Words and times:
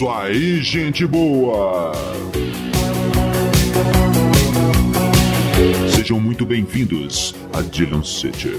isso 0.00 0.08
aí, 0.08 0.62
gente 0.62 1.06
boa! 1.06 1.92
Sejam 5.94 6.18
muito 6.18 6.46
bem-vindos 6.46 7.34
a 7.52 7.60
Dylan 7.60 8.02
City. 8.02 8.54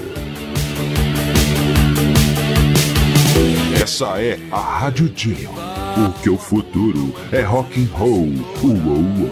Essa 3.82 4.22
é 4.22 4.38
a 4.52 4.60
Rádio 4.60 5.08
Dylan, 5.08 5.50
porque 5.96 6.30
o 6.30 6.38
futuro 6.38 7.12
é 7.32 7.42
rock 7.42 7.80
and 7.80 7.88
roll. 7.92 8.32
Uou, 8.62 8.76
uou. 8.76 9.30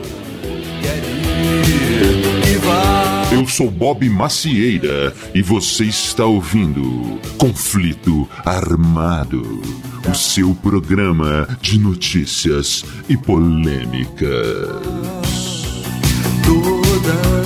Eu 3.32 3.46
sou 3.46 3.70
Bob 3.70 4.08
Macieira 4.10 5.14
e 5.32 5.40
você 5.40 5.84
está 5.84 6.26
ouvindo 6.26 7.20
Conflito 7.38 8.28
Armado, 8.44 9.62
o 10.08 10.14
seu 10.14 10.54
programa 10.54 11.46
de 11.60 11.78
notícias 11.78 12.84
e 13.08 13.16
polêmicas. 13.16 15.09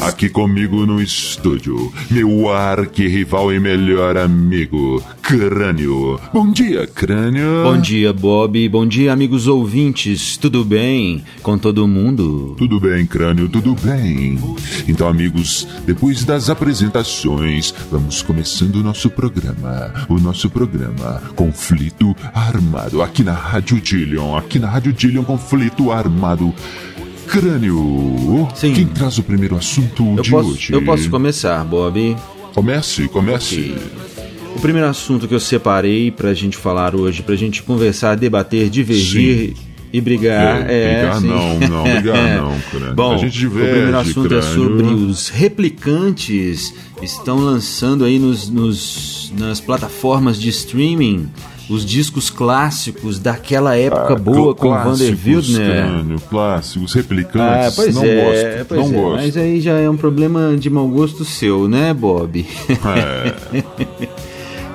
Aqui 0.02 0.28
comigo 0.28 0.84
no 0.84 1.00
estúdio, 1.00 1.92
meu 2.10 2.52
arqui-rival 2.52 3.52
e 3.52 3.58
melhor 3.58 4.16
amigo, 4.16 5.02
Crânio. 5.22 6.20
Bom 6.32 6.52
dia, 6.52 6.86
Crânio. 6.86 7.62
Bom 7.64 7.80
dia, 7.80 8.12
Bob. 8.12 8.68
Bom 8.68 8.86
dia, 8.86 9.12
amigos 9.12 9.48
ouvintes. 9.48 10.36
Tudo 10.36 10.64
bem 10.64 11.24
com 11.42 11.56
todo 11.56 11.88
mundo? 11.88 12.54
Tudo 12.58 12.78
bem, 12.78 13.06
Crânio, 13.06 13.48
tudo 13.48 13.74
bem. 13.74 14.38
Então, 14.86 15.08
amigos, 15.08 15.66
depois 15.86 16.24
das 16.24 16.50
apresentações, 16.50 17.74
vamos 17.90 18.22
começando 18.22 18.76
o 18.76 18.82
nosso 18.82 19.08
programa. 19.08 20.06
O 20.08 20.18
nosso 20.18 20.50
programa 20.50 21.22
Conflito 21.34 22.14
Armado, 22.34 23.02
aqui 23.02 23.24
na 23.24 23.32
Rádio 23.34 23.80
Dillion. 23.80 24.36
Aqui 24.36 24.58
na 24.58 24.68
Rádio 24.68 24.92
Dillion, 24.92 25.24
Conflito 25.24 25.90
Armado. 25.90 26.54
Crânio, 27.26 28.48
Sim. 28.54 28.72
quem 28.72 28.86
traz 28.86 29.18
o 29.18 29.22
primeiro 29.22 29.56
assunto 29.56 30.14
Eu 30.16 30.22
de 30.22 30.30
posso, 30.30 30.50
hoje? 30.50 30.72
eu 30.72 30.82
posso 30.82 31.10
começar, 31.10 31.64
Bob. 31.64 32.16
Comece, 32.54 33.08
comece. 33.08 33.74
O 34.56 34.60
primeiro 34.60 34.88
assunto 34.88 35.26
que 35.26 35.34
eu 35.34 35.40
separei 35.40 36.10
pra 36.10 36.32
gente 36.32 36.56
falar 36.56 36.94
hoje, 36.94 37.22
pra 37.22 37.34
gente 37.34 37.62
conversar, 37.62 38.14
debater, 38.16 38.70
divergir 38.70 39.54
e 39.92 40.00
brigar 40.00 40.68
é. 40.70 40.98
brigar 41.02 41.20
sim. 41.20 41.26
não, 41.28 41.58
não, 41.60 41.82
brigar 41.82 42.36
não, 42.40 42.60
Crânio. 42.70 42.94
Bom, 42.94 43.14
a 43.14 43.18
gente 43.18 43.46
o 43.46 43.50
primeiro 43.50 43.86
diverge, 43.86 44.10
assunto 44.10 44.26
é 44.26 44.40
Crânio. 44.40 44.54
sobre 44.54 44.84
os 44.86 45.28
replicantes 45.28 46.72
estão 47.02 47.38
lançando 47.38 48.04
aí 48.04 48.18
nos, 48.18 48.48
nos- 48.48 49.32
nas 49.36 49.60
plataformas 49.60 50.38
de 50.40 50.48
streaming 50.50 51.28
os 51.68 51.84
discos 51.84 52.28
clássicos 52.30 53.18
daquela 53.18 53.76
época 53.76 54.12
Ah, 54.14 54.16
boa 54.16 54.54
com 54.54 54.70
Vander 54.70 55.16
Wildner. 55.24 55.66
Crânio, 55.86 56.20
clássicos, 56.28 56.92
Ah, 56.94 56.98
replicantes, 56.98 57.74
pois 57.76 57.94
não 57.94 58.04
é, 58.04 58.24
gosto, 58.24 58.66
pois 58.68 58.80
não 58.80 58.98
é, 58.98 59.02
gosto. 59.02 59.16
mas 59.24 59.36
aí 59.36 59.60
já 59.60 59.72
é 59.78 59.88
um 59.88 59.96
problema 59.96 60.56
de 60.58 60.68
mau 60.68 60.86
gosto 60.88 61.24
seu, 61.24 61.66
né, 61.68 61.94
Bob? 61.94 62.46
É. 62.68 63.34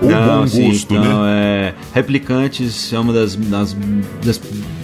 Ou 0.02 0.10
Não, 0.10 0.40
bom 0.42 0.48
sim, 0.48 0.70
gosto, 0.70 0.96
então, 0.96 1.24
né? 1.24 1.30
é, 1.68 1.74
Replicantes 1.94 2.94
é 2.94 2.98
uma 3.00 3.12
das, 3.12 3.36
das, 3.36 3.76
das 4.24 4.40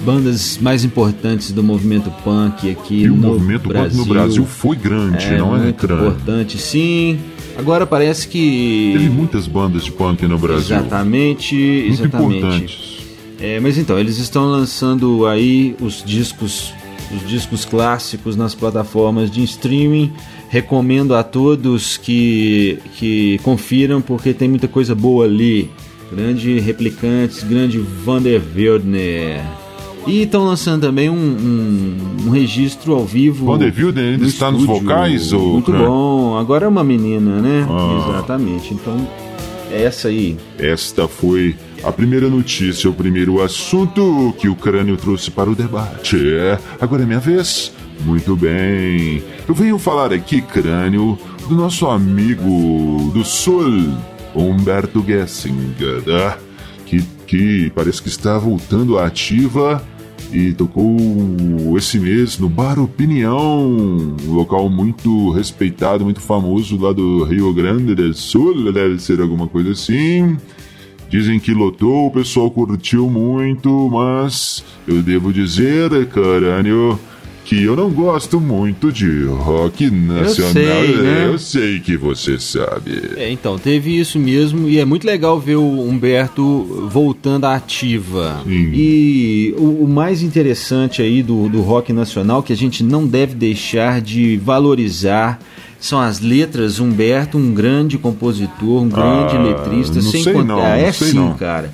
bandas 0.06 0.58
mais 0.62 0.84
importantes 0.84 1.54
do 1.54 1.64
movimento 1.64 2.12
punk 2.22 2.70
aqui 2.70 3.04
E 3.04 3.10
o 3.10 3.16
no 3.16 3.30
movimento 3.30 3.70
Brasil. 3.70 3.90
punk 3.92 3.98
no 3.98 4.14
Brasil 4.14 4.46
foi 4.46 4.76
grande, 4.76 5.24
é 5.26 5.38
não 5.38 5.56
é, 5.56 5.60
muito 5.62 5.88
Crânio? 5.88 6.08
importante, 6.10 6.58
sim. 6.58 7.18
Agora 7.58 7.86
parece 7.86 8.28
que 8.28 8.92
Teve 8.94 9.10
muitas 9.10 9.48
bandas 9.48 9.84
de 9.86 9.92
punk 9.92 10.26
no 10.28 10.38
Brasil. 10.38 10.76
exatamente, 10.78 11.56
Muito 11.56 12.02
exatamente. 12.04 12.38
importantes. 12.38 12.96
É, 13.40 13.60
mas 13.60 13.78
então, 13.78 13.98
eles 14.00 14.18
estão 14.18 14.46
lançando 14.46 15.26
aí 15.28 15.76
os 15.82 16.04
discos, 16.04 16.74
os 17.14 17.28
discos 17.28 17.66
clássicos 17.66 18.36
nas 18.36 18.54
plataformas 18.56 19.30
de 19.32 19.44
streaming. 19.44 20.12
Recomendo 20.50 21.16
a 21.16 21.24
todos 21.24 21.98
que, 21.98 22.78
que 22.98 23.40
confiram, 23.44 24.02
porque 24.02 24.34
tem 24.34 24.48
muita 24.48 24.68
coisa 24.68 24.94
boa 24.96 25.26
ali. 25.26 25.70
Grande 26.12 26.60
Replicantes, 26.60 27.44
grande 27.44 27.78
Vander 27.80 28.42
Wildner. 28.56 29.42
E 30.08 30.22
estão 30.22 30.46
lançando 30.46 30.82
também 30.82 31.10
um, 31.10 31.16
um, 31.16 32.28
um 32.28 32.30
registro 32.30 32.94
ao 32.94 33.06
vivo. 33.06 33.48
Vander 33.48 33.74
Wildner 33.76 34.06
ainda 34.06 34.24
no 34.24 34.30
está 34.30 34.52
nos 34.52 34.62
estúdio. 34.62 34.84
vocais, 34.84 35.34
ô, 35.34 35.40
Muito 35.54 35.72
bom. 35.72 36.38
Agora 36.38 36.66
é 36.66 36.68
uma 36.68 36.84
menina, 36.84 37.42
né? 37.42 37.68
Ah. 37.70 38.10
Exatamente. 38.10 38.74
Então, 38.74 39.08
é 39.72 39.84
essa 39.84 40.10
aí. 40.10 40.38
Esta 40.60 41.08
foi 41.08 41.56
a 41.84 41.92
primeira 41.92 42.30
notícia, 42.30 42.90
o 42.90 42.94
primeiro 42.94 43.42
assunto 43.42 44.34
que 44.38 44.48
o 44.48 44.56
crânio 44.56 44.96
trouxe 44.96 45.32
para 45.32 45.50
o 45.50 45.56
debate. 45.56 46.18
É, 46.18 46.60
agora 46.80 47.04
é 47.04 47.06
minha 47.06 47.20
vez? 47.20 47.72
Muito 48.06 48.36
bem. 48.36 49.24
Eu 49.48 49.56
venho 49.56 49.78
falar 49.80 50.14
aqui, 50.14 50.42
crânio, 50.42 51.18
do 51.48 51.56
nosso 51.56 51.88
amigo 51.88 53.12
do 53.14 53.24
Sul, 53.24 53.94
Humberto 54.36 55.04
Gessinger, 55.06 56.04
né? 56.06 56.36
que, 56.86 57.02
que 57.26 57.72
parece 57.74 58.02
que 58.02 58.10
está 58.10 58.38
voltando 58.38 58.98
à 58.98 59.08
ativa 59.08 59.82
e 60.32 60.54
tocou 60.54 60.98
esse 61.78 62.00
mês 62.00 62.38
no 62.38 62.50
Bar 62.50 62.80
Opinião, 62.80 63.68
um 63.68 64.34
local 64.34 64.70
muito 64.70 65.32
respeitado, 65.32 66.04
muito 66.04 66.22
famoso 66.22 66.78
lá 66.78 66.92
do 66.92 67.24
Rio 67.24 67.54
Grande 67.54 67.96
do 67.96 68.14
Sul, 68.14 68.72
deve 68.72 69.00
ser 69.00 69.22
alguma 69.22 69.48
coisa 69.48 69.72
assim. 69.72 70.38
Dizem 71.10 71.40
que 71.40 71.54
lotou, 71.54 72.08
o 72.08 72.12
pessoal 72.12 72.50
curtiu 72.50 73.10
muito, 73.10 73.90
mas 73.90 74.64
eu 74.88 75.02
devo 75.02 75.32
dizer, 75.32 76.08
carânio, 76.08 77.00
que 77.46 77.64
eu 77.64 77.76
não 77.76 77.92
gosto 77.92 78.40
muito 78.42 78.92
de 78.92 79.24
rock 79.26 79.90
nacional. 79.90 80.52
sei, 80.52 80.96
né? 80.98 81.26
Eu 81.28 81.38
sei 81.38 81.80
que 81.80 81.96
você 81.96 82.40
sabe. 82.40 83.12
É, 83.16 83.32
então, 83.32 83.58
teve 83.60 83.98
isso 83.98 84.18
mesmo 84.20 84.68
e 84.68 84.80
é 84.80 84.84
muito 84.84 85.06
legal 85.06 85.40
ver 85.40 85.56
o 85.56 85.88
Humberto 85.88 86.88
voltando 86.92 87.46
à 87.46 87.56
ativa. 87.56 88.42
Sim. 88.44 88.72
E 88.74 89.54
o, 89.58 89.84
o 89.84 89.88
mais 89.88 90.24
interessante 90.24 91.02
aí 91.04 91.22
do, 91.22 91.48
do 91.48 91.62
rock 91.62 91.94
nacional, 91.94 92.42
que 92.42 92.52
a 92.52 92.58
gente 92.58 92.84
não 92.84 93.06
deve 93.06 93.36
deixar 93.36 94.02
de 94.02 94.38
valorizar, 94.38 95.40
são 95.80 96.00
as 96.02 96.20
letras. 96.20 96.80
Humberto, 96.80 97.38
um 97.38 97.54
grande 97.54 97.98
compositor, 98.00 98.82
um 98.82 98.90
grande 98.90 99.36
Ah, 99.38 99.42
letrista, 99.44 100.02
sem 100.02 100.24
contar. 100.24 100.44
não, 100.44 100.60
é 100.66 100.92
sim, 100.92 101.14
não. 101.14 101.34
cara. 101.36 101.72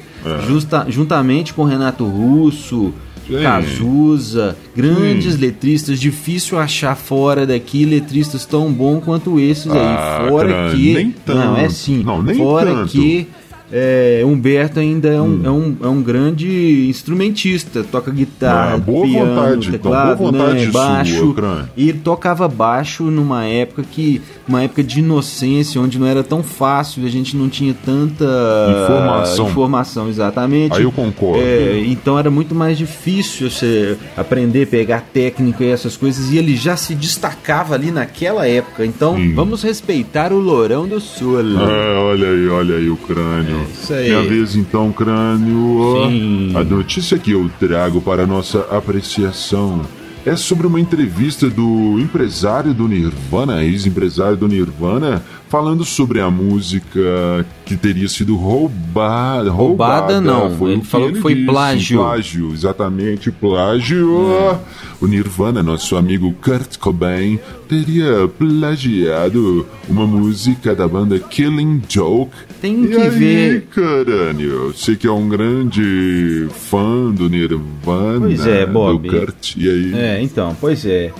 Justa- 0.47 0.85
juntamente 0.89 1.53
com 1.53 1.63
Renato 1.63 2.03
Russo. 2.05 2.93
Sim. 3.37 3.43
Cazuza, 3.43 4.57
grandes 4.75 5.37
letristas, 5.37 5.99
difícil 5.99 6.59
achar 6.59 6.95
fora 6.95 7.45
daqui 7.45 7.85
letristas 7.85 8.45
tão 8.45 8.71
bons 8.71 9.03
quanto 9.03 9.39
esses 9.39 9.67
Ah, 9.71 10.19
aí. 10.23 10.29
Fora 10.29 10.49
cara, 10.49 10.71
que. 10.73 10.93
nem 10.93 11.15
não, 11.27 11.57
é 11.57 11.61
tanto. 11.63 11.73
sim. 11.73 12.03
Não, 12.03 12.21
nem 12.21 12.35
fora 12.37 12.71
tanto. 12.73 12.89
que 12.91 13.27
é, 13.71 14.21
Humberto 14.25 14.79
ainda 14.79 15.07
é 15.09 15.21
um, 15.21 15.25
Hum. 15.25 15.41
é, 15.43 15.49
um, 15.49 15.75
é 15.83 15.87
um 15.87 16.01
grande 16.01 16.87
instrumentista, 16.89 17.83
toca 17.83 18.11
guitarra, 18.11 18.73
Ah, 18.75 18.77
boa 18.77 19.05
piano, 19.05 19.35
vontade, 19.35 19.71
teclado, 19.71 20.13
então, 20.21 20.31
boa 20.31 20.31
vontade 20.45 20.65
né, 20.65 20.71
baixo. 20.71 21.35
E 21.77 21.89
ele 21.89 21.99
tocava 21.99 22.47
baixo 22.47 23.03
numa 23.05 23.45
época 23.45 23.83
que. 23.89 24.21
Uma 24.47 24.63
época 24.63 24.83
de 24.83 24.99
inocência, 24.99 25.79
onde 25.79 25.97
não 25.97 26.05
era 26.05 26.23
tão 26.23 26.43
fácil, 26.43 27.05
a 27.05 27.09
gente 27.09 27.37
não 27.37 27.47
tinha 27.47 27.73
tanta 27.85 28.25
Informação. 28.83 29.47
informação, 29.49 30.09
exatamente. 30.09 30.75
Aí 30.75 30.83
eu 30.83 30.91
concordo. 30.91 31.41
É, 31.41 31.79
então 31.87 32.19
era 32.19 32.29
muito 32.29 32.53
mais 32.53 32.77
difícil 32.77 33.49
você 33.49 33.97
aprender, 34.17 34.67
pegar 34.67 35.05
técnica 35.13 35.63
e 35.63 35.69
essas 35.69 35.95
coisas, 35.95 36.31
e 36.31 36.37
ele 36.37 36.55
já 36.57 36.75
se 36.75 36.93
destacava 36.95 37.75
ali 37.75 37.91
naquela 37.91 38.45
época. 38.47 38.85
Então 38.85 39.15
Sim. 39.15 39.33
vamos 39.33 39.63
respeitar 39.63 40.33
o 40.33 40.39
Lourão 40.39 40.85
do 40.87 40.99
Sul. 40.99 41.39
É, 41.39 41.97
olha 41.97 42.27
aí, 42.29 42.47
olha 42.49 42.75
aí 42.75 42.89
o 42.89 42.97
crânio. 42.97 43.60
Aí. 43.93 44.09
Minha 44.09 44.23
vez 44.23 44.55
então, 44.55 44.91
crânio. 44.91 46.07
Sim. 46.09 46.51
A 46.55 46.63
notícia 46.63 47.17
que 47.17 47.31
eu 47.31 47.49
trago 47.59 48.01
para 48.01 48.25
nossa 48.27 48.59
apreciação 48.71 49.81
é 50.25 50.35
sobre 50.35 50.67
uma 50.67 50.79
entrevista 50.79 51.49
do 51.49 51.99
empresário 51.99 52.73
do 52.73 52.87
Nirvana, 52.87 53.63
ex-empresário 53.63 54.37
do 54.37 54.47
Nirvana, 54.47 55.23
falando 55.49 55.83
sobre 55.83 56.19
a 56.19 56.29
música 56.29 57.45
que 57.71 57.77
teria 57.77 58.07
sido 58.09 58.35
roubada. 58.35 59.49
Roubada, 59.49 60.19
não. 60.19 60.51
Foi 60.57 60.73
Ele 60.73 60.81
falou 60.83 61.11
que 61.11 61.19
foi 61.21 61.33
disse, 61.35 61.45
plágio. 61.47 61.99
Plágio, 61.99 62.53
exatamente, 62.53 63.31
plágio. 63.31 64.59
O 64.99 65.07
Nirvana, 65.07 65.63
nosso 65.63 65.95
amigo 65.95 66.33
Kurt 66.43 66.77
Cobain, 66.77 67.39
teria 67.67 68.27
plagiado 68.27 69.65
uma 69.87 70.05
música 70.05 70.75
da 70.75 70.87
banda 70.87 71.17
Killing 71.17 71.81
Joke. 71.87 72.31
Tem 72.61 72.85
que 72.85 72.95
aí, 72.97 73.09
ver. 73.09 73.61
Carânio, 73.73 74.73
você 74.73 74.95
que 74.95 75.07
é 75.07 75.11
um 75.11 75.27
grande 75.29 76.47
fã 76.51 77.09
do 77.11 77.29
Nirvana, 77.29 78.27
Pois 78.27 78.45
é, 78.45 78.65
Bob. 78.65 79.07
do 79.07 79.17
Kurt, 79.17 79.55
e 79.55 79.69
aí? 79.69 79.93
É, 79.95 80.21
então, 80.21 80.55
pois 80.59 80.85
é. 80.85 81.11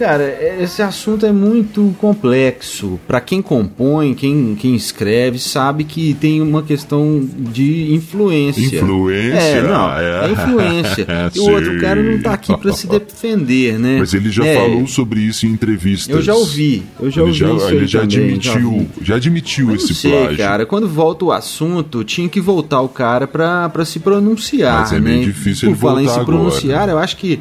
Cara, 0.00 0.34
esse 0.58 0.80
assunto 0.80 1.26
é 1.26 1.30
muito 1.30 1.94
complexo. 1.98 2.98
Para 3.06 3.20
quem 3.20 3.42
compõe, 3.42 4.14
quem, 4.14 4.54
quem 4.58 4.74
escreve, 4.74 5.38
sabe 5.38 5.84
que 5.84 6.14
tem 6.14 6.40
uma 6.40 6.62
questão 6.62 7.20
de 7.36 7.92
influência. 7.92 8.78
Influência? 8.78 9.38
É, 9.38 9.62
não, 9.62 9.92
é, 9.92 10.26
é 10.26 10.32
influência. 10.32 11.06
e 11.36 11.40
o 11.40 11.50
outro 11.50 11.78
cara 11.78 12.02
não 12.02 12.18
tá 12.18 12.32
aqui 12.32 12.56
para 12.56 12.72
se 12.72 12.86
defender, 12.86 13.78
né? 13.78 13.98
Mas 13.98 14.14
ele 14.14 14.30
já 14.30 14.42
é, 14.42 14.54
falou 14.54 14.86
sobre 14.86 15.20
isso 15.20 15.44
em 15.44 15.50
entrevistas. 15.50 16.16
Eu 16.16 16.22
já 16.22 16.34
ouvi, 16.34 16.82
eu 16.98 17.10
já 17.10 17.20
ele 17.20 17.28
ouvi 17.28 17.38
já, 17.38 17.52
isso 17.52 17.68
Ele 17.68 17.86
já 17.86 18.00
também, 18.00 18.24
admitiu, 18.24 18.88
já, 19.02 19.04
já 19.04 19.16
admitiu 19.16 19.74
esse 19.74 19.94
sei, 19.94 20.12
plágio. 20.12 20.38
cara, 20.38 20.64
quando 20.64 20.88
volta 20.88 21.26
o 21.26 21.30
assunto, 21.32 22.02
tinha 22.04 22.26
que 22.26 22.40
voltar 22.40 22.80
o 22.80 22.88
cara 22.88 23.26
para 23.26 23.84
se 23.84 23.98
pronunciar, 23.98 24.80
Mas 24.80 24.92
é 24.92 24.94
né? 24.94 25.10
meio 25.10 25.24
difícil 25.24 25.68
Por 25.68 25.74
ele 25.74 25.78
falar 25.78 26.02
em 26.02 26.08
se 26.08 26.24
pronunciar, 26.24 26.84
agora. 26.84 26.92
eu 26.92 26.98
acho 26.98 27.18
que 27.18 27.38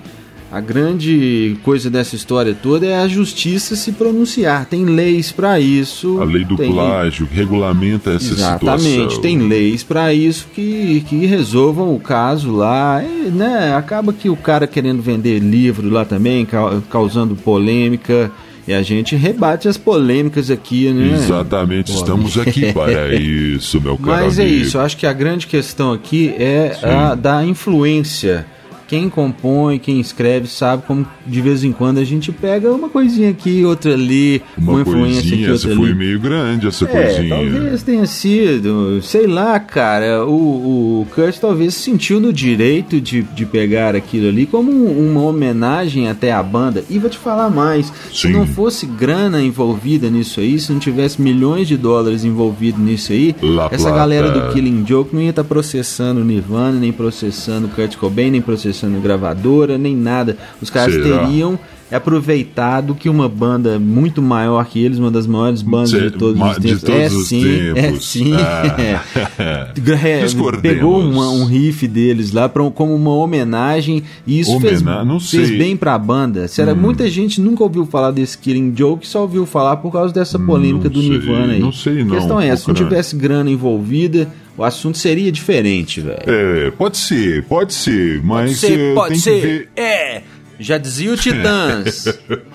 a 0.51 0.59
grande 0.59 1.57
coisa 1.63 1.91
dessa 1.91 2.15
história 2.15 2.55
toda 2.59 2.85
é 2.85 2.97
a 2.97 3.07
justiça 3.07 3.75
se 3.75 3.91
pronunciar. 3.91 4.65
Tem 4.65 4.83
leis 4.83 5.31
para 5.31 5.59
isso. 5.59 6.19
A 6.19 6.23
lei 6.23 6.43
do 6.43 6.57
tem... 6.57 6.71
plágio 6.71 7.27
que 7.27 7.35
regulamenta 7.35 8.11
essa 8.11 8.33
Exatamente, 8.33 8.59
situação. 8.59 8.89
Exatamente, 8.89 9.21
tem 9.21 9.37
leis 9.47 9.83
para 9.83 10.11
isso 10.11 10.47
que, 10.53 11.03
que 11.07 11.25
resolvam 11.27 11.93
o 11.93 11.99
caso 11.99 12.51
lá. 12.51 13.03
E, 13.03 13.29
né, 13.29 13.75
acaba 13.75 14.11
que 14.11 14.27
o 14.27 14.35
cara 14.35 14.65
querendo 14.65 15.03
vender 15.03 15.37
livro 15.37 15.87
lá 15.87 16.03
também, 16.03 16.47
causando 16.89 17.35
polêmica. 17.35 18.31
E 18.67 18.73
a 18.73 18.81
gente 18.81 19.15
rebate 19.15 19.67
as 19.67 19.77
polêmicas 19.77 20.51
aqui, 20.51 20.91
né? 20.91 21.15
Exatamente, 21.15 21.91
estamos 21.91 22.37
aqui 22.39 22.71
para 22.71 23.15
isso, 23.15 23.81
meu 23.81 23.97
caro 23.97 24.25
Mas 24.25 24.37
é 24.37 24.43
amigo. 24.43 24.57
isso, 24.57 24.77
acho 24.77 24.95
que 24.95 25.07
a 25.07 25.13
grande 25.13 25.47
questão 25.47 25.91
aqui 25.91 26.35
é 26.37 26.75
Sim. 26.79 26.85
a 26.85 27.15
da 27.15 27.43
influência 27.43 28.45
quem 28.89 29.07
compõe, 29.07 29.77
quem 29.77 29.99
escreve, 29.99 30.47
sabe 30.47 30.81
como 30.87 31.05
de 31.25 31.39
vez 31.41 31.63
em 31.63 31.71
quando 31.71 31.99
a 31.99 32.03
gente 32.03 32.31
pega 32.31 32.71
uma 32.73 32.89
coisinha 32.89 33.29
aqui, 33.29 33.63
outra 33.63 33.93
ali, 33.93 34.41
uma, 34.57 34.71
uma 34.73 34.81
influência 34.81 35.21
coisinha, 35.21 35.35
aqui, 35.43 35.51
outra 35.51 35.69
essa 35.69 35.79
foi 35.79 35.93
meio 35.93 36.19
grande 36.19 36.67
essa 36.67 36.85
É, 36.85 36.87
coisinha. 36.87 37.29
talvez 37.29 37.83
tenha 37.83 38.05
sido, 38.07 38.99
sei 39.03 39.27
lá, 39.27 39.59
cara. 39.59 40.25
O, 40.25 41.01
o 41.01 41.07
Kurt 41.13 41.37
talvez 41.37 41.75
se 41.75 41.81
sentiu 41.83 42.19
no 42.19 42.33
direito 42.33 42.99
de, 42.99 43.21
de 43.21 43.45
pegar 43.45 43.95
aquilo 43.95 44.27
ali 44.27 44.47
como 44.47 44.71
um- 44.71 45.09
uma 45.11 45.21
homenagem 45.21 46.07
até 46.09 46.31
à 46.31 46.41
banda. 46.41 46.83
E 46.89 46.97
vou 46.97 47.09
te 47.11 47.17
falar 47.19 47.49
mais: 47.51 47.93
se 48.11 48.23
Sim. 48.27 48.31
não 48.33 48.47
fosse 48.47 48.87
grana 48.87 49.39
envolvida 49.41 50.09
nisso 50.09 50.39
aí, 50.39 50.57
se 50.59 50.71
não 50.71 50.79
tivesse 50.79 51.21
milhões 51.21 51.67
de 51.67 51.77
dólares 51.77 52.23
envolvidos 52.25 52.81
nisso 52.81 53.11
aí, 53.11 53.35
La 53.41 53.67
essa 53.71 53.83
Plata. 53.83 53.97
galera 53.97 54.31
do 54.31 54.51
Killing 54.51 54.83
Joke 54.87 55.13
não 55.15 55.21
ia 55.21 55.29
estar 55.29 55.43
processando 55.43 56.21
o 56.21 56.23
Nirvana, 56.23 56.79
nem 56.79 56.91
processando 56.91 57.67
o 57.67 57.69
Kurt 57.69 57.95
Cobain, 57.97 58.31
nem 58.31 58.41
processando 58.41 58.78
a 58.85 58.99
gravadora, 58.99 59.77
nem 59.77 59.95
nada. 59.95 60.37
Os 60.61 60.69
caras 60.69 60.93
Será? 60.95 61.19
teriam 61.25 61.57
aproveitado 61.91 62.93
que 62.93 63.09
uma 63.09 63.27
banda 63.27 63.79
muito 63.79 64.21
maior 64.21 64.63
que 64.65 64.83
eles, 64.83 64.99
uma 64.99 65.09
das 65.09 65.25
maiores 65.25 65.63
bandas 65.63 65.89
Cê- 65.89 66.01
de 66.01 66.11
todos 66.11 66.39
os 66.39 66.55
de 66.57 66.61
tempos. 66.61 66.81
todos 66.83 66.99
é, 67.01 67.07
os 67.07 67.27
sim, 67.27 67.41
tempos. 67.43 67.83
é 67.83 67.99
sim, 67.99 68.33
Ah. 68.35 69.01
É, 70.03 70.21
Discordemos. 70.23 70.61
pegou 70.61 70.99
uma- 70.99 71.29
um 71.31 71.45
riff 71.45 71.87
deles 71.87 72.31
lá 72.31 72.47
pra, 72.47 72.69
como 72.71 72.95
uma 72.95 73.11
homenagem 73.15 74.03
e 74.25 74.39
isso 74.39 74.59
fez, 74.59 74.81
Homena- 74.81 75.19
fez. 75.19 75.49
Hum. 75.51 75.57
bem 75.57 75.75
pra 75.77 75.97
banda. 75.97 76.47
Será, 76.47 76.75
Muita 76.75 77.09
gente 77.09 77.41
nunca 77.41 77.63
ouviu 77.63 77.85
falar 77.85 78.11
desse 78.11 78.37
Killing 78.37 78.73
Joke, 78.75 79.07
só 79.07 79.21
ouviu 79.21 79.45
falar 79.45 79.77
por 79.77 79.91
causa 79.91 80.13
dessa 80.13 80.37
polêmica 80.39 80.85
Não 80.85 80.91
do 80.93 81.01
sei, 81.01 81.09
Nirvana 81.09 81.53
aí. 81.53 81.59
não 81.59 81.71
sei 81.71 82.03
não, 82.03 82.13
A 82.13 82.17
questão 82.17 82.39
é 82.41 82.55
se 82.55 82.67
não 82.67 82.75
tivesse 82.75 83.15
grana 83.15 83.49
envolvida, 83.49 84.27
o 84.59 84.63
assunto 84.63 84.97
seria 84.97 85.31
diferente, 85.31 86.01
velho. 86.01 86.19
É, 86.27 86.71
pode 86.71 86.97
ser, 86.97 87.43
pode 87.45 87.73
ser, 87.73 88.21
mas 88.23 88.59
Pode 88.59 88.73
ser, 88.75 88.93
pode 88.93 89.19
ser. 89.19 89.41
que 89.41 89.47
ver. 89.47 89.69
É, 89.77 90.21
já 90.59 90.77
dizia 90.77 91.13
o 91.13 91.17
Titãs. 91.17 92.05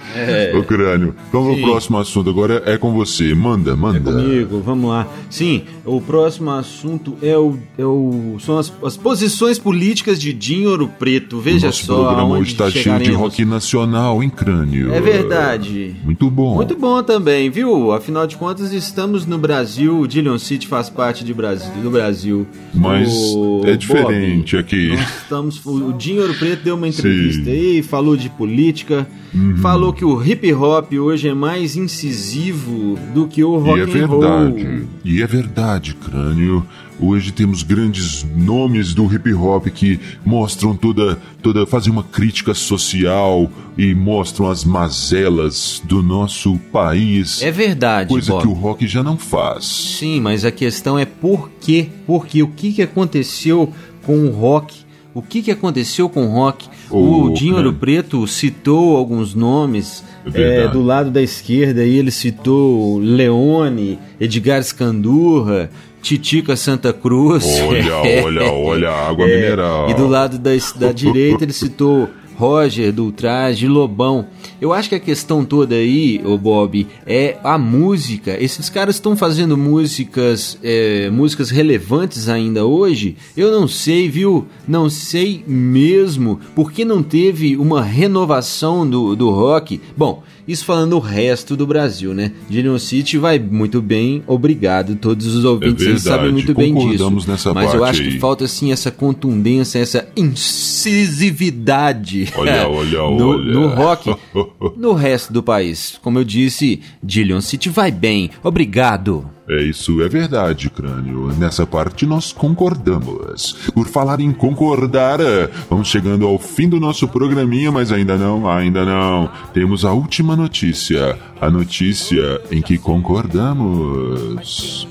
Ô 0.56 0.62
crânio, 0.62 1.14
vamos 1.32 1.54
Sim. 1.56 1.62
pro 1.62 1.70
próximo 1.70 1.98
assunto 1.98 2.30
agora 2.30 2.62
é 2.66 2.76
com 2.76 2.92
você. 2.92 3.34
Manda, 3.34 3.74
manda. 3.74 4.12
Comigo, 4.12 4.60
vamos 4.60 4.90
lá. 4.90 5.08
Sim, 5.30 5.62
o 5.84 6.00
próximo 6.00 6.50
assunto 6.50 7.16
é 7.22 7.36
o, 7.36 7.56
é 7.76 7.84
o 7.84 8.36
são 8.40 8.58
as, 8.58 8.72
as 8.84 8.96
posições 8.96 9.58
políticas 9.58 10.20
de 10.20 10.32
Dinho 10.32 10.70
Ouro 10.70 10.88
Preto. 10.98 11.40
Veja 11.40 11.66
Nosso 11.66 11.86
só 11.86 11.94
programa 11.94 12.22
aonde 12.22 12.42
hoje 12.42 12.52
está 12.52 12.70
cheio 12.70 12.98
de 13.00 13.12
rock 13.12 13.44
nacional, 13.44 14.22
hein, 14.22 14.30
crânio? 14.30 14.92
É 14.92 15.00
verdade. 15.00 15.96
Muito 16.04 16.30
bom. 16.30 16.54
Muito 16.56 16.76
bom 16.76 17.02
também, 17.02 17.50
viu? 17.50 17.92
Afinal 17.92 18.26
de 18.26 18.36
contas, 18.36 18.72
estamos 18.72 19.26
no 19.26 19.38
Brasil. 19.38 20.00
O 20.00 20.06
Dillon 20.06 20.38
City 20.38 20.66
faz 20.66 20.88
parte 20.90 21.24
de 21.24 21.32
Brasil, 21.32 21.72
do 21.82 21.90
Brasil. 21.90 22.46
Mas 22.72 23.08
O 23.34 23.62
é 23.64 23.76
diferente 23.76 24.56
Bob, 24.56 24.60
aqui. 24.60 24.88
Nós 24.88 25.22
estamos, 25.22 25.66
o 25.66 25.92
Dinho 25.92 26.22
Ouro 26.22 26.34
Preto 26.34 26.62
deu 26.62 26.76
uma 26.76 26.88
entrevista 26.88 27.44
Sim. 27.44 27.50
aí, 27.50 27.82
falou 27.94 28.16
de 28.16 28.28
política, 28.28 29.06
Uhum. 29.32 29.56
falou 29.58 29.92
que 29.92 30.04
o 30.04 30.20
hip 30.24 30.52
hop 30.52 30.92
hoje 30.94 31.28
é 31.28 31.34
mais 31.34 31.76
incisivo 31.76 32.98
do 33.14 33.26
que 33.28 33.42
o 33.44 33.56
rock 33.56 33.78
E 33.78 33.82
é 33.82 34.02
and 34.02 34.06
roll. 34.06 34.20
verdade. 34.20 34.82
E 35.04 35.22
é 35.22 35.26
verdade, 35.26 35.94
crânio. 35.94 36.64
Hoje 37.00 37.32
temos 37.32 37.62
grandes 37.64 38.24
nomes 38.36 38.94
do 38.94 39.12
hip 39.12 39.32
hop 39.34 39.66
que 39.68 39.98
mostram 40.24 40.76
toda, 40.76 41.18
toda, 41.42 41.66
fazem 41.66 41.92
uma 41.92 42.04
crítica 42.04 42.54
social 42.54 43.50
e 43.76 43.92
mostram 43.94 44.48
as 44.48 44.64
mazelas 44.64 45.82
do 45.84 46.02
nosso 46.02 46.56
país. 46.72 47.42
É 47.42 47.50
verdade, 47.50 48.08
coisa 48.10 48.32
Bob. 48.32 48.42
que 48.42 48.48
o 48.48 48.52
rock 48.52 48.86
já 48.86 49.02
não 49.02 49.16
faz. 49.16 49.64
Sim, 49.98 50.20
mas 50.20 50.44
a 50.44 50.50
questão 50.52 50.96
é 50.98 51.04
por 51.04 51.50
quê? 51.60 51.88
Porque 52.06 52.42
o 52.42 52.48
que, 52.48 52.72
que 52.72 52.82
aconteceu 52.82 53.72
com 54.04 54.26
o 54.26 54.30
rock? 54.30 54.83
O 55.14 55.22
que, 55.22 55.42
que 55.42 55.50
aconteceu 55.50 56.08
com 56.08 56.26
o 56.26 56.30
rock? 56.32 56.68
Ô, 56.90 57.26
o 57.26 57.32
Dinho 57.32 57.56
Ouro. 57.56 57.72
Preto 57.72 58.26
citou 58.26 58.96
alguns 58.96 59.32
nomes. 59.34 60.02
É 60.34 60.64
é, 60.64 60.68
do 60.68 60.82
lado 60.82 61.10
da 61.10 61.22
esquerda 61.22 61.82
aí 61.82 61.96
ele 61.96 62.10
citou 62.10 62.98
Leone, 62.98 63.98
Edgar 64.18 64.62
Scandurra, 64.64 65.70
Titica 66.02 66.56
Santa 66.56 66.92
Cruz. 66.92 67.44
Olha, 67.62 67.96
olha, 68.24 68.52
olha 68.52 68.90
a 68.90 69.08
água 69.08 69.24
É, 69.30 69.36
mineral. 69.36 69.90
E 69.90 69.94
do 69.94 70.08
lado 70.08 70.38
da, 70.38 70.50
da 70.76 70.90
direita 70.92 71.44
ele 71.44 71.52
citou 71.52 72.08
Roger 72.36 72.92
do 72.92 73.04
Ultraje, 73.04 73.68
Lobão. 73.68 74.26
Eu 74.60 74.72
acho 74.72 74.88
que 74.88 74.94
a 74.94 75.00
questão 75.00 75.44
toda 75.44 75.74
aí, 75.74 76.20
ô 76.24 76.36
Bob, 76.36 76.86
é 77.06 77.36
a 77.42 77.58
música. 77.58 78.36
Esses 78.42 78.68
caras 78.68 78.96
estão 78.96 79.16
fazendo 79.16 79.56
músicas, 79.56 80.58
é, 80.62 81.10
músicas 81.10 81.50
relevantes 81.50 82.28
ainda 82.28 82.64
hoje. 82.64 83.16
Eu 83.36 83.50
não 83.50 83.68
sei, 83.68 84.08
viu? 84.08 84.46
Não 84.66 84.88
sei 84.90 85.44
mesmo 85.46 86.40
porque 86.54 86.84
não 86.84 87.02
teve 87.02 87.56
uma 87.56 87.82
renovação 87.82 88.88
do, 88.88 89.14
do 89.14 89.30
rock. 89.30 89.80
Bom, 89.96 90.22
isso 90.46 90.64
falando 90.64 90.94
o 90.94 91.00
resto 91.00 91.56
do 91.56 91.66
Brasil, 91.66 92.14
né? 92.14 92.32
Gillian 92.48 92.78
City 92.78 93.18
vai 93.18 93.38
muito 93.38 93.80
bem, 93.80 94.22
obrigado. 94.26 94.94
Todos 94.96 95.34
os 95.34 95.44
ouvintes 95.44 95.86
É 95.86 95.98
sabem 95.98 96.32
muito 96.32 96.54
bem 96.54 96.74
disso. 96.74 97.10
Mas 97.54 97.74
eu 97.74 97.84
acho 97.84 98.02
aí. 98.02 98.12
que 98.12 98.18
falta 98.18 98.44
assim 98.44 98.72
essa 98.72 98.90
contundência, 98.90 99.78
essa 99.78 100.06
incisividade 100.16 102.28
Olha, 102.36 102.68
olha, 102.74 102.98
no, 102.98 103.28
olha. 103.28 103.52
no 103.52 103.68
rock, 103.68 104.14
no 104.76 104.92
resto 104.92 105.32
do 105.32 105.42
país. 105.42 105.98
Como 106.02 106.18
eu 106.18 106.24
disse, 106.24 106.80
Gillian 107.06 107.40
City 107.40 107.68
vai 107.68 107.90
bem, 107.90 108.30
obrigado. 108.42 109.28
É 109.48 109.62
isso, 109.62 110.02
é 110.02 110.08
verdade, 110.08 110.70
crânio. 110.70 111.28
Nessa 111.38 111.66
parte 111.66 112.06
nós 112.06 112.32
concordamos. 112.32 113.52
Por 113.74 113.86
falar 113.86 114.20
em 114.20 114.32
concordar, 114.32 115.20
eh, 115.20 115.50
vamos 115.68 115.88
chegando 115.88 116.26
ao 116.26 116.38
fim 116.38 116.68
do 116.68 116.80
nosso 116.80 117.06
programinha, 117.06 117.70
mas 117.70 117.92
ainda 117.92 118.16
não, 118.16 118.48
ainda 118.48 118.84
não. 118.84 119.30
Temos 119.52 119.84
a 119.84 119.92
última 119.92 120.34
notícia. 120.34 121.18
A 121.40 121.50
notícia 121.50 122.40
em 122.50 122.62
que 122.62 122.78
concordamos. 122.78 124.88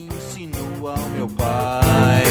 Meu 1.15 1.27
pai. 1.29 2.22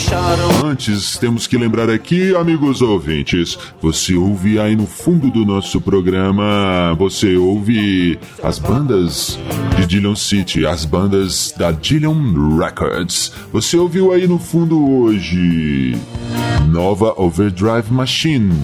Deixaram 0.00 0.64
Antes, 0.64 1.18
temos 1.18 1.46
que 1.46 1.58
lembrar 1.58 1.90
aqui, 1.90 2.34
amigos 2.34 2.80
ouvintes, 2.80 3.58
você 3.82 4.14
ouve 4.14 4.58
aí 4.58 4.74
no 4.74 4.86
fundo 4.86 5.30
do 5.30 5.44
nosso 5.44 5.78
programa, 5.78 6.94
você 6.98 7.36
ouve 7.36 8.18
as 8.42 8.58
bandas 8.58 9.38
de 9.76 9.86
Dillon 9.86 10.16
City, 10.16 10.64
as 10.64 10.86
bandas 10.86 11.52
da 11.54 11.70
Dillon 11.70 12.56
Records. 12.56 13.30
Você 13.52 13.76
ouviu 13.76 14.10
aí 14.10 14.26
no 14.26 14.38
fundo 14.38 14.90
hoje 14.90 15.94
Nova 16.66 17.12
Overdrive 17.18 17.92
Machine. 17.92 18.54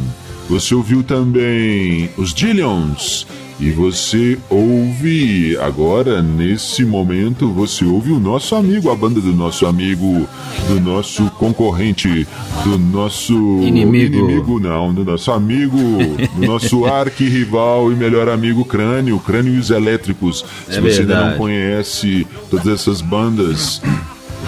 Você 0.49 0.75
ouviu 0.75 1.03
também 1.03 2.09
os 2.17 2.33
Dillions. 2.33 3.27
E 3.59 3.71
você 3.71 4.39
ouve 4.51 5.57
agora, 5.63 6.21
nesse 6.21 6.85
momento, 6.85 7.51
você 7.51 7.87
ouve 7.87 8.13
o 8.13 8.21
nosso 8.21 8.55
amigo, 8.55 8.91
a 8.91 8.95
banda 8.95 9.19
do 9.19 9.33
nosso 9.33 9.65
amigo, 9.65 10.29
do 10.69 10.79
nosso 10.79 11.31
concorrente, 11.31 12.27
do 12.65 12.79
nosso 12.79 13.33
Inimigo. 13.33 14.15
inimigo 14.19 14.61
não, 14.61 14.93
do 14.93 15.05
nosso 15.07 15.33
amigo, 15.33 15.79
do 16.39 16.47
nosso 16.47 16.85
arquirrival 16.87 17.91
e 17.91 17.95
melhor 17.95 18.29
amigo 18.29 18.63
Crânio, 18.63 19.19
Crânio 19.21 19.55
e 19.55 19.59
os 19.59 19.71
Elétricos. 19.71 20.45
Se 20.69 20.77
É 20.77 20.81
você 20.83 21.01
ainda 21.01 21.15
não 21.15 21.21
verdade. 21.23 21.39
conhece 21.39 22.27
todas 22.51 22.67
essas 22.67 23.01
bandas, 23.01 23.81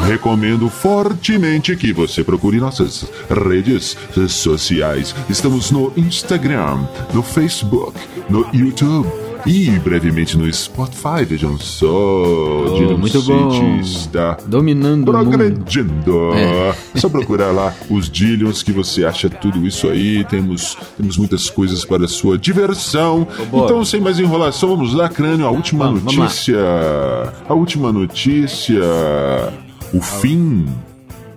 recomendo 0.09 0.71
fortemente 0.71 1.77
que 1.77 1.93
você 1.93 2.25
procure 2.25 2.59
nossas 2.59 3.05
redes 3.29 3.95
sociais. 4.31 5.15
Estamos 5.29 5.71
no 5.71 5.93
Instagram, 5.99 6.87
no 7.13 7.23
Facebook, 7.23 7.93
no 8.31 8.49
YouTube 8.55 9.07
e 9.45 9.69
brevemente 9.81 10.39
no 10.39 10.51
Spotify. 10.51 11.27
Vejam 11.27 11.59
só, 11.59 11.87
oh, 11.87 12.97
muito 12.97 13.23
bom. 13.23 13.79
está 13.81 14.39
dominando 14.47 15.13
progredindo. 15.13 16.33
É. 16.33 16.75
é 16.95 16.99
só 16.99 17.11
procurar 17.11 17.53
lá 17.53 17.75
os 17.91 18.09
Dillions 18.09 18.63
que 18.63 18.73
você 18.73 19.05
acha 19.05 19.29
tudo 19.29 19.67
isso 19.67 19.89
aí. 19.89 20.25
Temos, 20.25 20.75
temos 20.97 21.19
muitas 21.19 21.51
coisas 21.51 21.85
para 21.85 22.07
a 22.07 22.09
sua 22.09 22.39
diversão. 22.39 23.29
Oh, 23.53 23.65
então, 23.65 23.85
sem 23.85 24.01
mais 24.01 24.19
enrolação, 24.19 24.71
vamos 24.71 24.95
lá, 24.95 25.07
crânio. 25.11 25.47
A 25.47 25.51
última 25.51 25.85
vamos, 25.85 26.03
notícia. 26.03 26.57
Vamos 26.57 27.51
a 27.51 27.53
última 27.53 27.93
notícia. 27.93 28.83
O 29.93 30.01
fim 30.01 30.67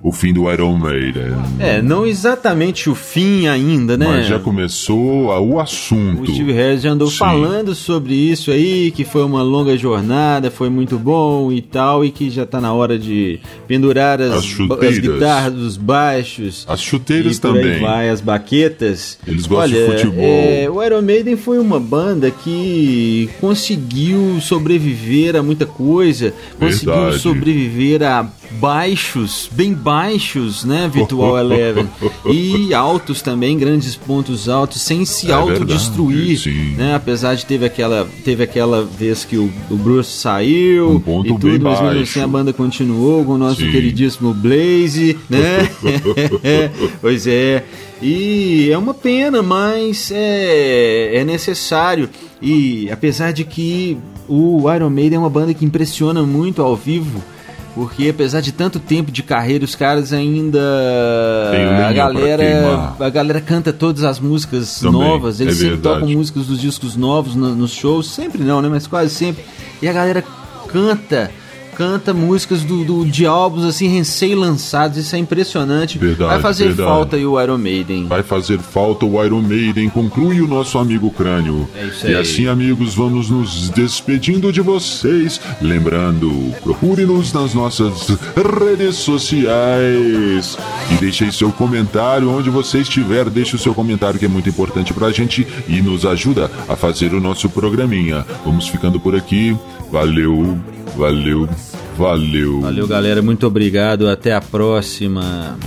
o 0.04 0.12
fim 0.12 0.34
do 0.34 0.52
Iron 0.52 0.78
Maiden. 0.78 1.36
É, 1.60 1.82
não 1.82 2.08
exatamente 2.08 2.90
o 2.90 2.96
fim 2.96 3.48
ainda, 3.48 3.96
né? 3.96 4.08
Mas 4.08 4.28
já 4.28 4.40
começou 4.40 5.28
o 5.28 5.60
assunto. 5.60 6.24
O 6.24 6.28
Steve 6.28 6.52
Harris 6.54 6.82
já 6.82 6.92
andou 6.92 7.08
Sim. 7.08 7.18
falando 7.18 7.76
sobre 7.76 8.16
isso 8.16 8.50
aí, 8.50 8.92
que 8.92 9.06
foi 9.06 9.24
uma 9.24 9.44
longa 9.44 9.78
jornada, 9.78 10.50
foi 10.50 10.70
muito 10.70 10.98
bom 10.98 11.52
e 11.52 11.62
tal, 11.62 12.04
e 12.04 12.10
que 12.10 12.32
já 12.32 12.46
tá 12.46 12.60
na 12.60 12.74
hora 12.74 12.98
de 12.98 13.40
pendurar 13.68 14.20
as, 14.20 14.34
as, 14.34 14.44
as 14.44 14.98
guitarras, 14.98 15.60
os 15.60 15.78
baixos. 15.78 16.66
As 16.68 16.82
chuteiras 16.82 17.38
também. 17.38 17.80
vai, 17.80 18.10
as 18.10 18.22
baquetas. 18.22 19.20
Eles 19.28 19.46
gostam 19.46 19.80
Olha, 19.80 19.96
de 19.96 20.02
futebol. 20.04 20.26
É, 20.26 20.68
o 20.68 20.84
Iron 20.84 21.02
Maiden 21.04 21.38
foi 21.38 21.60
uma 21.60 21.80
banda 21.80 22.32
que 22.32 23.30
conseguiu 23.40 24.40
sobreviver 24.42 25.36
a 25.36 25.44
muita 25.44 25.68
coisa, 25.68 26.34
conseguiu 26.58 26.94
Verdade. 26.94 27.20
sobreviver 27.20 28.02
a 28.02 28.28
baixos, 28.60 29.50
bem 29.52 29.74
baixos, 29.74 30.64
né, 30.64 30.90
Virtual 30.92 31.38
Eleven, 31.40 31.88
e 32.26 32.74
altos 32.74 33.22
também, 33.22 33.58
grandes 33.58 33.96
pontos 33.96 34.50
altos, 34.50 34.82
sem 34.82 35.06
se 35.06 35.32
é 35.32 35.34
autodestruir, 35.34 36.40
né, 36.78 36.96
apesar 36.96 37.36
de 37.36 37.46
teve 37.46 37.66
aquela, 37.66 38.08
teve 38.24 38.44
aquela 38.44 38.84
vez 38.84 39.24
que 39.24 39.38
o, 39.38 39.52
o 39.70 39.76
Bruce 39.76 40.12
saiu 40.12 40.92
um 40.92 41.00
ponto 41.00 41.28
e 41.28 41.40
tudo, 41.40 41.64
mas 41.64 41.82
mesmo 41.82 42.02
assim 42.02 42.22
a 42.22 42.28
banda 42.28 42.54
continuou 42.54 43.24
com 43.24 43.34
o 43.34 43.38
nosso 43.38 43.62
sim. 43.62 43.72
queridíssimo 43.72 44.34
Blaze, 44.34 45.18
né, 45.30 45.70
pois 47.02 47.28
é, 47.28 47.64
e 48.02 48.70
é 48.72 48.78
uma 48.78 48.94
pena, 48.94 49.42
mas 49.42 50.12
é, 50.12 51.18
é 51.18 51.24
necessário, 51.24 52.10
e 52.42 52.90
apesar 52.92 53.32
de 53.32 53.44
que 53.44 53.98
o 54.28 54.72
Iron 54.74 54.90
Maiden 54.90 55.18
é 55.18 55.20
uma 55.20 55.30
banda 55.30 55.54
que 55.54 55.66
impressiona 55.66 56.24
muito 56.24 56.62
ao 56.62 56.76
vivo, 56.76 57.22
porque 57.74 58.10
apesar 58.10 58.42
de 58.42 58.52
tanto 58.52 58.80
tempo 58.80 59.12
de 59.12 59.24
carreira, 59.24 59.64
os 59.64 59.76
caras 59.76 60.12
ainda 60.12 60.60
a 61.88 61.94
galera 61.94 62.94
a 63.00 63.10
galera 63.10 63.42
canta 63.42 63.72
todas 63.72 64.04
as 64.04 64.20
músicas 64.20 64.80
Também, 64.80 65.00
novas, 65.02 65.40
eles 65.40 65.56
é 65.56 65.58
sempre 65.58 65.76
verdade. 65.76 66.00
tocam 66.02 66.10
músicas 66.10 66.46
dos 66.48 66.60
discos 66.60 66.96
novos 66.96 67.36
no, 67.36 67.56
nos 67.56 67.72
shows, 67.72 68.12
sempre 68.12 68.44
não, 68.44 68.62
né, 68.62 68.70
mas 68.70 68.88
quase 68.88 69.14
sempre. 69.14 69.44
E 69.82 69.88
a 69.88 69.94
galera 69.94 70.24
canta 70.68 71.32
canta 71.76 72.14
músicas 72.14 72.64
do, 72.64 72.84
do, 72.84 73.06
de 73.06 73.26
álbuns 73.26 73.66
assim 73.66 73.88
recém-lançados, 73.88 74.98
isso 74.98 75.16
é 75.16 75.20
impressionante. 75.20 75.98
Verdade, 75.98 76.32
Vai 76.32 76.42
fazer 76.42 76.66
verdade. 76.66 76.90
falta 76.90 77.16
aí 77.16 77.26
o 77.26 77.42
Iron 77.42 77.58
Maiden. 77.58 78.08
Vai 78.08 78.24
fazer 78.24 78.60
falta 78.60 79.06
o 79.06 79.24
Iron 79.24 79.42
Maiden, 79.42 79.90
conclui 79.90 80.42
o 80.42 80.48
nosso 80.48 80.78
amigo 80.78 81.10
Crânio. 81.12 81.68
É 81.76 81.86
isso 81.86 82.06
aí. 82.08 82.14
E 82.14 82.16
assim, 82.16 82.48
amigos, 82.48 82.94
vamos 82.96 83.30
nos 83.30 83.70
despedindo 83.70 84.52
de 84.52 84.62
vocês. 84.62 85.40
Lembrando, 85.62 86.54
procure-nos 86.64 87.34
nas 87.34 87.54
nossas 87.54 88.08
redes 88.36 88.96
sociais. 88.98 90.58
E 90.92 90.96
deixe 91.00 91.24
aí 91.26 91.32
seu 91.32 91.52
comentário, 91.52 92.30
onde 92.30 92.50
você 92.50 92.80
estiver, 92.80 93.30
deixe 93.30 93.56
o 93.56 93.60
seu 93.60 93.74
comentário 93.74 94.20
que 94.20 94.26
é 94.26 94.30
muito 94.30 94.50
importante 94.50 94.94
pra 94.94 95.12
gente 95.12 95.48
e 95.68 95.82
nos 95.82 96.06
ajuda 96.06 96.50
a 96.68 96.76
fazer 96.76 97.14
o 97.14 97.22
nosso 97.22 97.50
programinha. 97.50 98.26
Vamos 98.46 98.68
ficando 98.68 99.00
por 99.00 99.16
aqui. 99.16 99.56
Valeu, 99.92 100.58
valeu, 100.96 101.50
valeu. 101.98 102.62
Valeu, 102.62 102.88
galera. 102.88 103.22
Muito 103.22 103.46
obrigado. 103.48 104.08
Até 104.08 104.34
a 104.34 104.42
próxima. 104.42 105.58